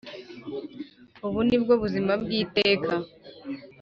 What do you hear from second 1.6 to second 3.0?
bwo buzima bw iteka